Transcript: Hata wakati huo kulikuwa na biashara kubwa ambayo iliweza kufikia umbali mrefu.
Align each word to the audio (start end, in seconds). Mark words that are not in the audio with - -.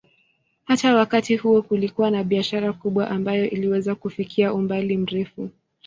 Hata 0.65 0.95
wakati 0.95 1.35
huo 1.37 1.61
kulikuwa 1.61 2.11
na 2.11 2.23
biashara 2.23 2.73
kubwa 2.73 3.09
ambayo 3.11 3.49
iliweza 3.49 3.95
kufikia 3.95 4.53
umbali 4.53 4.97
mrefu. 4.97 5.49